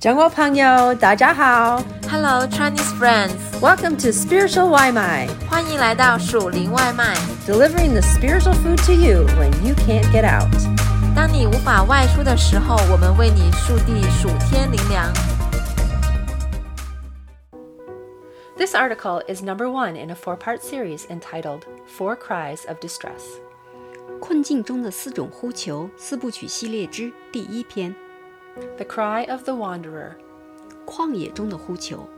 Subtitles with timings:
[0.00, 7.16] 中国朋友，大家好 Hello Chinese friends， ，Welcome to Spiritual 外卖欢迎来到属灵外卖。
[7.46, 10.46] ，delivering the spiritual food to you when you can't get out。
[11.16, 15.12] 当你无法外出的时候，我们为你速递属天灵粮。
[18.56, 23.40] This article is number one in a four-part series entitled Four Cries of Distress.
[24.20, 27.94] 困境中的四种呼求四部曲系列之第一篇：
[28.76, 30.12] The Cry of the Wanderer.
[30.86, 32.08] 旷野中的呼求。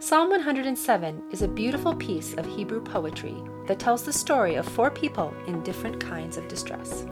[0.00, 3.34] Psalm 107 is a beautiful piece of Hebrew poetry
[3.66, 7.04] that tells the story of four people in different kinds of distress.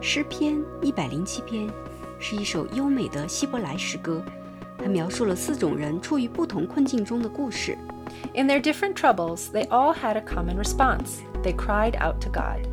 [0.00, 1.68] 诗篇一百零七篇
[2.18, 4.22] 是一首优美的希伯来诗歌，
[4.78, 7.78] 它描述了四种人处于不同困境中的故事。
[8.34, 11.20] In their different troubles, they all had a common response.
[11.42, 12.66] They cried out to God.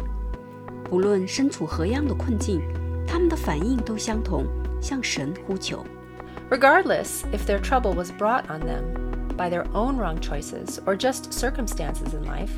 [0.83, 2.61] 不论身处何样的困境，
[3.07, 4.45] 他们的反应都相同，
[4.85, 5.85] 向神呼求。
[6.49, 8.83] Regardless if their trouble was brought on them
[9.37, 12.51] by their own wrong choices or just circumstances in life,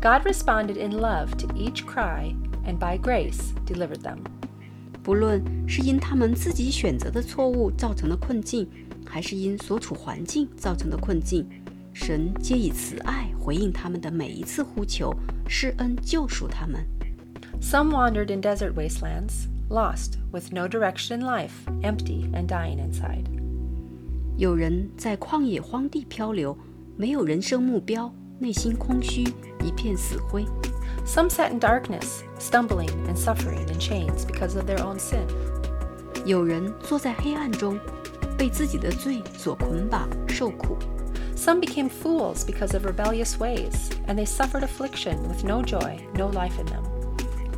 [0.00, 4.18] God responded in love to each cry and by grace delivered them.
[5.02, 8.68] 不论是因他们自己选择的错误造成的困境，
[9.06, 11.46] 还是因所处环境造成的困境，
[11.92, 15.14] 神皆以慈爱回应他们的每一次呼求，
[15.46, 16.84] 施恩救赎他们。
[17.60, 23.24] Some wandered in desert wastelands, lost, with no direction in life, empty and dying inside.
[24.36, 26.56] 有人在旷野荒地漂流，
[26.96, 29.22] 没有人生目标，内心空虚，
[29.64, 30.44] 一片死灰；
[31.06, 35.26] Some sat in darkness, stumbling and suffering in chains because of their own sin.
[36.24, 37.78] 有人坐在黑暗中，
[38.36, 40.76] 被自己的罪所捆绑，受苦；
[41.36, 46.30] Some became fools because of rebellious ways, and they suffered affliction with no joy, no
[46.30, 46.82] life in them.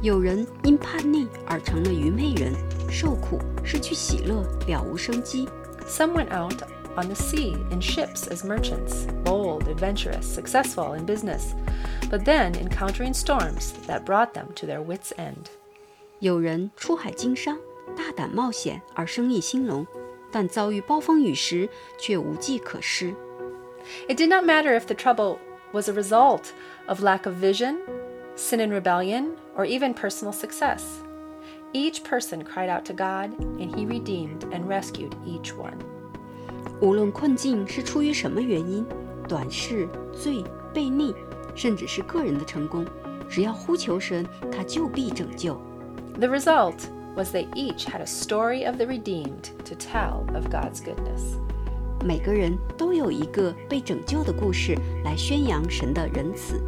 [0.02, 2.54] 有人因叛逆而成了愚昧人，
[2.88, 5.46] 受苦，失去喜乐，了无生机；
[5.86, 6.62] Some went out
[6.96, 11.54] on the sea in ships as merchants, bold, adventurous, successful in business,
[12.10, 15.46] but then encountering storms that brought them to their wits' end.
[16.20, 17.58] 有人出海经商，
[17.96, 19.86] 大胆冒险而生意兴隆，
[20.30, 23.14] 但遭遇暴风雨时却无计可施。
[24.08, 25.38] It did not matter if the trouble
[25.72, 26.50] was a result
[26.86, 27.76] of lack of vision,
[28.36, 30.82] sin and rebellion, or even personal success.
[31.72, 35.76] Each person cried out to God, and He redeemed and rescued each one.
[36.80, 38.86] 无论困境是出于什么原因，
[39.28, 41.14] 短视、罪、悖逆，
[41.54, 42.86] 甚至是个人的成功，
[43.28, 45.60] 只要呼求神，他就必拯救。
[46.18, 46.86] The result
[47.16, 51.36] was they each had a story of the redeemed to tell of God's goodness.
[52.04, 56.62] 每个人都有一个被拯救的故事来宣扬神的仁慈。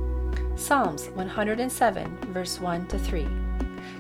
[0.57, 3.27] Psalms 107, verse 1 to 3.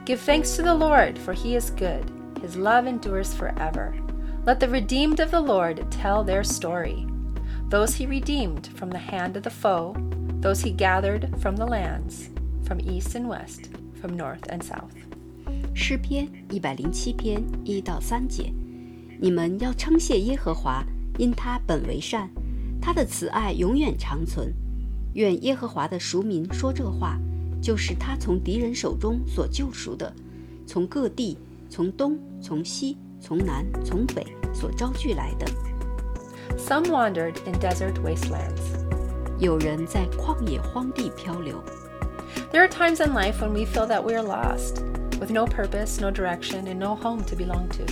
[0.04, 2.04] Give thanks to the Lord, for he is good.
[2.42, 3.94] His love endures forever.
[4.46, 7.06] Let the redeemed of the Lord tell their story.
[7.68, 9.94] Those he redeemed from the hand of the foe,
[10.40, 12.30] those he gathered from the lands,
[12.64, 13.68] from east and west,
[14.00, 14.94] from north and south.
[15.74, 18.52] 诗篇一百零七篇一到三节，
[19.20, 20.84] 你们要称谢耶和华，
[21.18, 22.28] 因他本为善，
[22.80, 24.54] 他的慈爱永远长存。
[25.14, 27.18] 愿耶和华的赎民说这话，
[27.60, 30.12] 就是他从敌人手中所救赎的，
[30.66, 31.36] 从各地，
[31.68, 35.46] 从东，从西，从南，从北所招聚来的。
[36.56, 38.60] Some wandered in desert wastelands.
[39.38, 41.62] 有人在旷野荒地漂流，
[42.52, 44.82] There are times in life when we feel that we are lost,
[45.18, 47.84] with no purpose, no direction, and no home to belong to.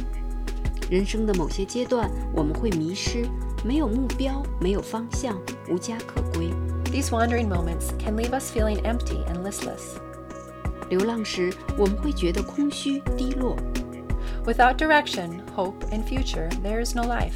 [0.91, 3.27] 人生的某些阶段，我们会迷失，
[3.65, 5.39] 没有目标，没有方向，
[5.71, 6.51] 无家可归。
[6.93, 9.99] These wandering moments can leave us feeling empty and listless.
[10.89, 13.57] 流浪时，我们会觉得空虚、低落，
[14.45, 17.35] Without direction, hope, and future, there is no life.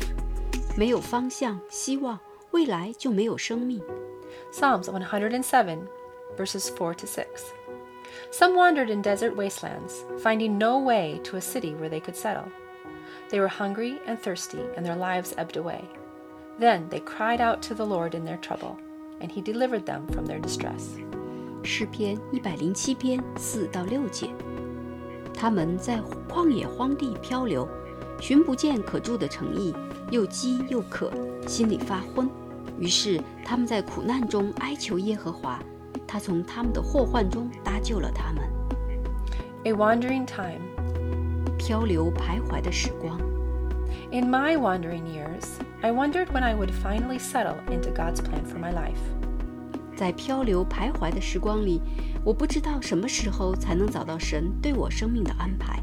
[0.74, 2.18] 没有方向、希望，
[2.52, 3.82] 未来就没有生命。
[4.50, 5.86] Psalms 107,
[6.38, 7.52] verses 4 to 6.
[8.30, 12.46] Some wandered in desert wastelands, finding no way to a city where they could settle.
[13.30, 15.84] They were hungry and thirsty, and their lives ebbed away.
[16.58, 18.78] Then they cried out to the Lord in their trouble,
[19.19, 20.99] and he delivered them from their distress.
[21.63, 24.29] 诗篇一百零七篇四到六节，
[25.33, 27.67] 他们在旷野荒地漂流，
[28.21, 29.73] 寻不见可住的城邑，
[30.11, 31.11] 又饥又渴，
[31.45, 32.29] 心里发昏。
[32.79, 35.59] 于是他们在苦难中哀求耶和华，
[36.07, 38.43] 他从他们的祸患中搭救了他们。
[39.65, 40.61] A wandering time，
[41.57, 43.19] 漂流徘徊的时光。
[44.11, 45.59] In my wandering years.
[45.86, 49.00] I wondered when I would finally settle into God's plan for my life.
[49.96, 51.80] 在漂流徘徊的时光里，
[52.24, 55.80] 我不知道什么时候才能找到神对我生命的安排。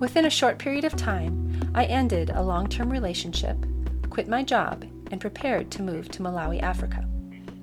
[0.00, 1.32] Within a short period of time,
[1.72, 3.56] I ended a long term relationship
[4.12, 7.04] quit my job, and prepared to move to Malawi, Africa.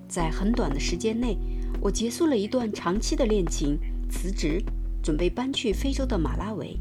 [0.08, 1.38] 在很短的时间内，
[1.80, 3.78] 我结束了一段长期的恋情，
[4.10, 4.64] 辞职，
[5.04, 6.80] 准备搬去非洲的马拉维。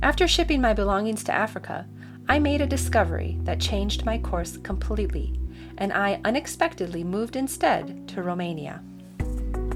[0.00, 1.86] After shipping my belongings to Africa,
[2.28, 5.32] I made a discovery that changed my course completely,
[5.76, 8.80] and I unexpectedly moved instead to Romania.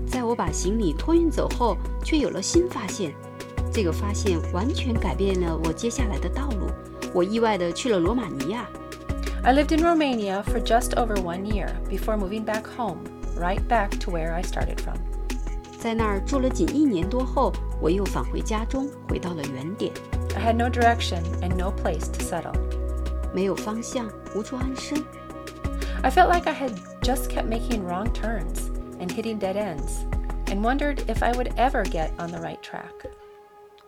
[0.06, 3.12] 在我把行李托运走后，却有了新发现。
[3.70, 6.70] 这个发现完全改变了我接下来的道路。
[7.14, 8.66] 我意外地去了罗马尼亚。
[9.44, 12.98] I lived in Romania for just over one year before moving back home,
[13.38, 14.96] right back to where I started from.
[15.78, 19.92] 在那儿住了仅一年多后，我又返回家中，回到了原点。
[20.36, 22.54] I had no direction and no place to settle.
[23.32, 25.04] 没有方向，无处安身。
[26.02, 26.72] I felt like I had
[27.02, 30.04] just kept making wrong turns and hitting dead ends,
[30.46, 33.10] and wondered if I would ever get on the right track.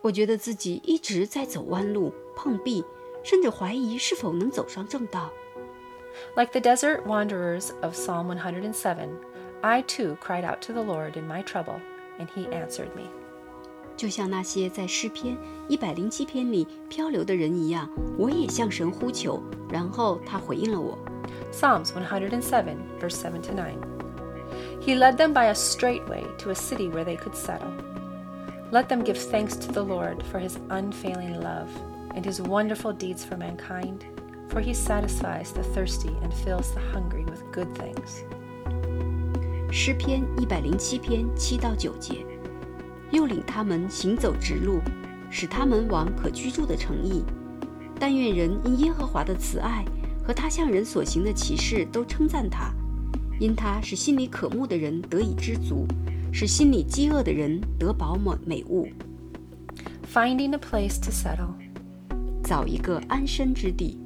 [0.01, 2.83] 我觉得自己一直在走弯路、碰壁，
[3.23, 5.31] 甚至怀疑是否能走上正道。
[6.35, 9.09] Like the desert wanderers of Psalm 107,
[9.61, 11.79] I too cried out to the Lord in my trouble,
[12.19, 13.09] and he answered me.
[13.95, 15.37] 就像那些在诗篇
[15.67, 17.87] 一百零七篇里漂流的人一样，
[18.17, 20.97] 我也向神呼求，然后他回应了我。
[21.51, 23.75] Psalms 107, verse 7 to 9.
[24.81, 27.71] He led them by a straight way to a city where they could settle.
[28.71, 31.69] Let them give thanks to the Lord for his unfailing love
[32.15, 34.05] and his wonderful deeds for mankind,
[34.49, 38.23] for he satisfies the thirsty and fills the hungry with good things.
[39.71, 42.25] 诗篇一百零七篇七到九节，
[43.11, 44.79] 又领他们行走直路，
[45.29, 47.23] 使他们往可居住的城邑。
[47.99, 49.85] 但愿人因耶和华的慈爱
[50.23, 52.73] 和他向人所行的奇事都称赞他，
[53.39, 55.85] 因他使心里渴慕的人得以知足，
[56.31, 58.87] 使心里饥饿的人得饱美美物，
[60.11, 61.53] Finding a place to settle.
[62.43, 63.97] 找一个安身之地。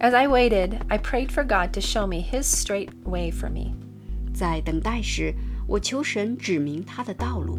[0.00, 3.72] As I waited, I prayed for God to show me his straight way for me.
[4.32, 5.34] 在等待时，
[5.66, 7.58] 我求神指明他的道路。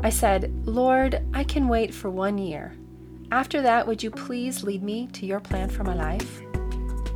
[0.00, 2.72] I said, Lord, I can wait for one year.
[3.30, 6.42] After that, would you please lead me to your plan for my life?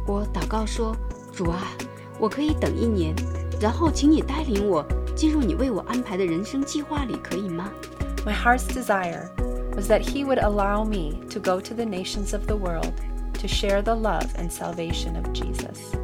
[0.06, 1.62] 我祷告说：“主啊，
[2.18, 3.14] 我可以等一年，
[3.60, 7.70] 然后请你带领我进入你为我安排的人生计划里，可以吗？
[8.24, 9.28] My heart's desire
[9.76, 12.92] was that He would allow me to go to the nations of the world
[13.34, 15.94] to share the love and salvation of Jesus.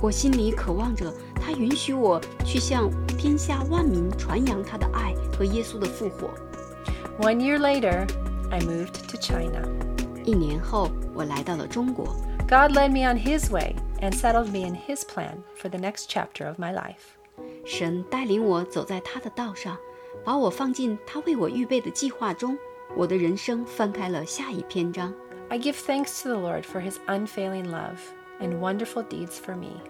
[0.00, 6.30] 我心里渴望着 他允许我去向天下万民传扬他的爱和耶稣的复活。
[7.18, 8.06] One year later,
[8.50, 9.62] I moved to China.
[10.24, 12.06] 一年后，我来到了中国，
[12.48, 16.06] God led me on His way and settled me in His plan for the next
[16.08, 17.14] chapter of my life.
[17.64, 19.76] 神带领我走在他的道上，
[20.24, 22.56] 把我放进他为我预备的计划中。
[22.96, 25.12] 我的人生翻开了下一篇章。
[25.48, 27.98] I give thanks to the Lord for His unfailing love
[28.40, 29.80] and wonderful deeds for me.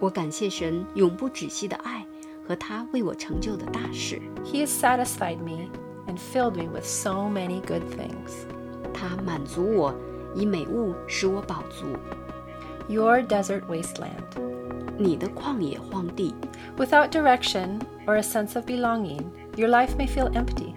[0.00, 2.04] 我感谢神永不止息的爱
[2.46, 4.20] 和他为我成就的大事。
[4.44, 5.70] He has satisfied me
[6.06, 8.46] and filled me with so many good things.
[8.92, 9.94] 他满足我，
[10.34, 11.86] 以美物使我饱足。
[12.88, 14.10] Your desert wasteland.
[14.98, 16.34] 你的旷野荒地，
[16.78, 19.24] Without direction or a sense of belonging,
[19.56, 20.72] your life may feel empty.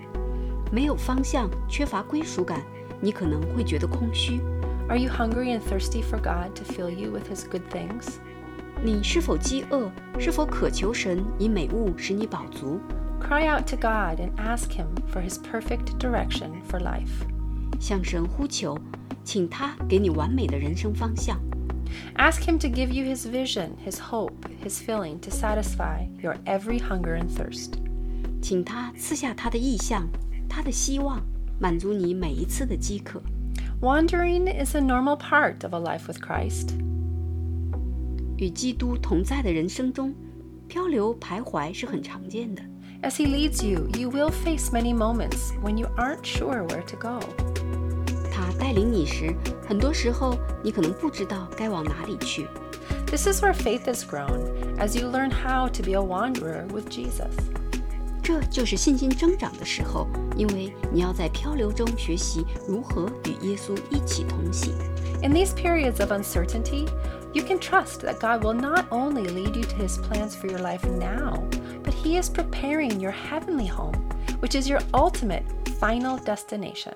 [0.71, 2.61] 没有方向，缺乏归属感，
[2.99, 4.41] 你可能会觉得空虚。
[4.87, 8.17] Are you hungry and thirsty for God to fill you with His good things?
[8.83, 9.91] 你是否饥饿？
[10.17, 12.79] 是否渴求神以美物使你饱足？
[13.21, 17.27] Cry out to God and ask Him for His perfect direction for life.
[17.79, 18.77] 向神呼求，
[19.23, 21.39] 请他给你完美的人生方向。
[22.15, 26.79] Ask Him to give you His vision, His hope, His filling to satisfy your every
[26.79, 27.73] hunger and thirst.
[28.41, 30.07] 请他赐下他的意象，
[30.47, 31.21] 他的希望，
[31.59, 33.21] 满足你每一次的饥渴。
[33.81, 36.69] Wandering is a normal part of a life with Christ.
[38.37, 40.13] 与基督同在的人生中，
[40.67, 42.61] 漂流徘徊是很常见的。
[43.01, 46.97] As He leads you, you will face many moments when you aren't sure where to
[46.97, 47.19] go.
[48.31, 49.33] 他带领你时，
[49.67, 52.47] 很多时候你可能不知道该往哪里去。
[53.07, 56.89] This is where faith is grown as you learn how to be a wanderer with
[56.89, 57.31] Jesus.
[58.21, 64.73] 这就是信心增长的时候，因为你要在漂流中学习如何与耶稣一起同行。
[65.23, 66.85] In these periods of uncertainty,
[67.33, 70.59] you can trust that God will not only lead you to his plans for your
[70.59, 71.43] life now,
[71.83, 73.95] but he is preparing your heavenly home,
[74.39, 75.43] which is your ultimate
[75.79, 76.93] final destination.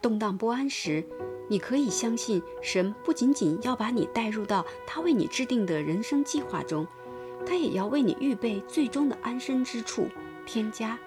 [0.00, 1.04] 动荡不安时，
[1.48, 6.86] 你可以相信神不仅仅要把你带入到他为你制定的人生计划中，
[7.46, 10.08] 他也要为你预备最终的安身之处——
[10.44, 10.98] 天家。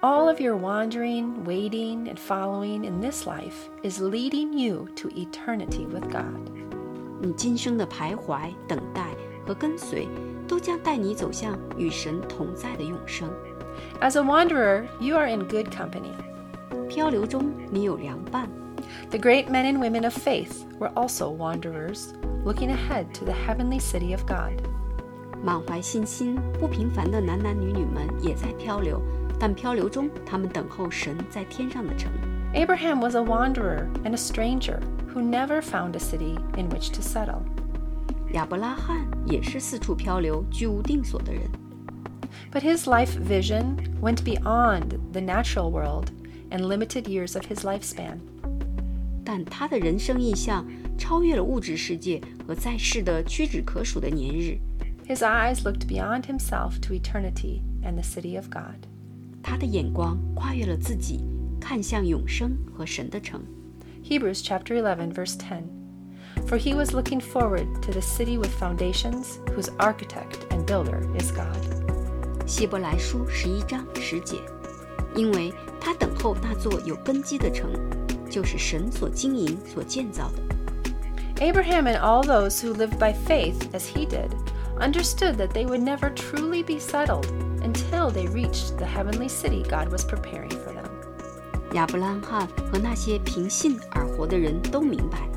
[0.00, 5.86] All of your wandering, waiting, and following in this life is leading you to eternity
[5.86, 6.65] with God.
[7.20, 9.06] 你今生的徘徊、等待
[9.46, 10.08] 和跟随，
[10.46, 13.28] 都将带你走向与神同在的永生。
[14.00, 16.12] As a wanderer, you are in good company.
[16.88, 18.48] 漂流中，你有良伴。
[19.10, 22.12] The great men and women of faith were also wanderers,
[22.44, 24.60] looking ahead to the heavenly city of God.
[25.42, 29.00] 满怀信心、不平凡的男男女女们也在漂流，
[29.38, 32.10] 但漂流中，他们等候神在天上的城。
[32.54, 34.78] Abraham was a wanderer and a stranger
[35.16, 37.42] who never found a city in which to settle.
[38.32, 41.42] 亚伯拉罕也是四处漂流、居无定所的人，
[42.50, 46.06] But his life vision went beyond the natural world
[46.50, 48.18] and limited years of his lifespan.
[49.24, 50.66] 但他的人生意向
[50.98, 54.58] 超越了物质世界和在世的屈指可数的年日。
[55.06, 58.86] His eyes looked beyond himself to eternity and the city of God.
[59.42, 61.20] 他的眼光跨越了自己，
[61.60, 63.42] 看向永生和神的城。
[64.06, 65.68] Hebrews chapter 11 verse 10.
[66.46, 71.30] For he was looking forward to the city with foundations, whose architect and builder is
[71.30, 71.56] God.
[72.46, 74.38] 希伯来书十一章十节，
[75.14, 77.70] 因为他等候那座有根基的城，
[78.28, 80.42] 就是神所经营、所建造的。
[81.40, 84.30] Abraham and all those who lived by faith as he did
[84.78, 87.26] understood that they would never truly be settled
[87.62, 90.90] until they reached the heavenly city God was preparing for them.
[91.74, 95.28] 亚伯拉罕和那些凭信而 活的人都明白，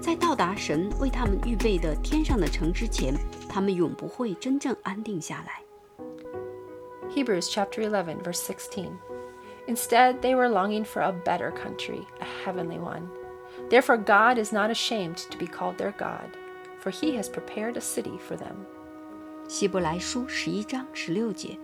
[0.00, 3.14] 在到达神为他们预备的天上的城之前，
[3.48, 5.62] 他们永不会真正安定下来。
[7.14, 8.86] Hebrews chapter 11 verse 16.
[9.66, 13.02] Instead, they were longing for a better country, a heavenly one.
[13.68, 16.30] Therefore, God is not ashamed to be called their God,
[16.80, 18.56] for he has prepared a city for them.
[19.46, 21.58] 希伯来书十一章十六节，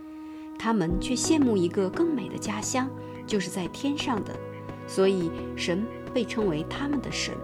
[0.59, 2.88] 他们却羡慕一个更美的家乡，
[3.27, 4.38] 就是在天上的，
[4.87, 7.35] 所以神 被称为他们的神，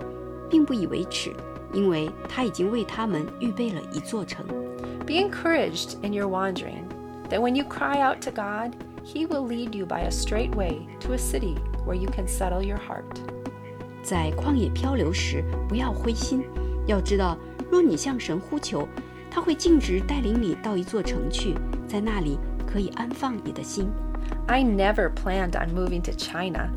[0.48, 1.32] 并不以为耻，
[1.72, 4.44] 因为他已经为他们预备了一座城。
[5.06, 6.84] Be encouraged in your wandering,
[7.30, 8.72] that when you cry out to God,
[9.04, 11.56] he will lead you by a straight way to a city
[11.86, 13.04] where you can settle your heart.
[14.02, 16.44] 在旷野漂流时，不要灰心，
[16.86, 17.36] 要知道，
[17.70, 18.88] 若你向神呼求，
[19.30, 21.54] 他会径直带领你到一座城去，
[21.86, 23.90] 在那里可以安放你的心。
[24.46, 26.70] I never planned on moving to China,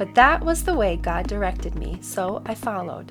[0.00, 3.06] but that was the way God directed me, so I followed.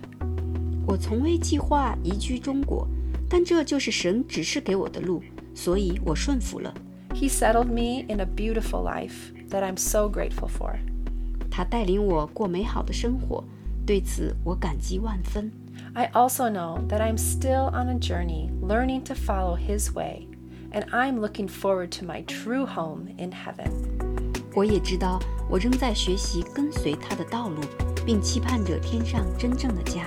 [0.88, 2.88] 我从未计划移居中国，
[3.28, 5.22] 但这就是神指示给我的路，
[5.54, 6.74] 所以我顺服了。
[7.10, 10.76] He settled me in a beautiful life that I'm so grateful for.
[11.50, 13.44] 他带领我过美好的生活，
[13.86, 15.52] 对此我感激万分。
[15.94, 20.28] I also know that I'm still on a journey learning to follow His way,
[20.72, 23.72] and I'm looking forward to my true home in heaven.
[24.54, 25.20] 我也知道，
[25.50, 27.62] 我仍在学习跟随他的道路，
[28.06, 30.06] 并期盼着天上真正的家。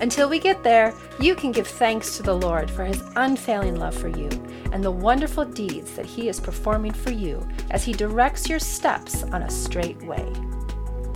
[0.00, 3.94] Until we get there, you can give thanks to the Lord for His unfailing love
[3.94, 4.28] for you
[4.70, 9.24] and the wonderful deeds that He is performing for you as He directs your steps
[9.24, 10.22] on a straight way.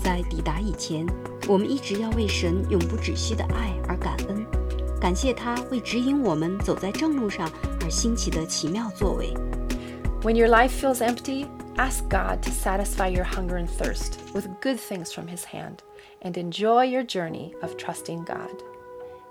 [0.02, 1.06] 在抵达以前，
[1.46, 4.44] 我们一直要为神永不止息的爱而感恩，
[5.00, 7.48] 感谢他为指引我们走在正路上
[7.84, 9.32] 而兴起的奇妙作为。
[10.22, 11.46] When your life feels empty,
[11.76, 15.82] ask God to satisfy your hunger and thirst with good things from His hand
[16.22, 18.50] and enjoy your journey of trusting God.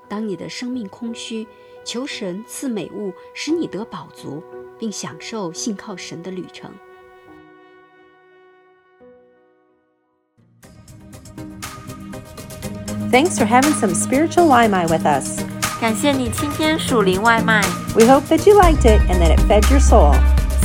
[0.09, 1.47] 当你的生命空虚，
[1.85, 4.43] 求神赐美物，使你得饱足，
[4.77, 6.71] 并享受信靠神的旅程。
[13.11, 15.41] Thanks for having some spiritual Limai with us.
[15.81, 17.61] 感谢你今天属灵外卖，
[17.95, 20.15] We hope that you liked it and that it fed your soul.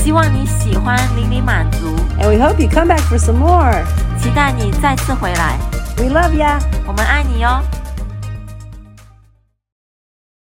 [0.04, 3.84] 希望你喜欢，淋漓满足，And we hope you come back for some more.
[4.20, 5.60] 期待你再次回来
[5.98, 6.60] ，We love ya.
[6.88, 7.62] 我们爱你哟。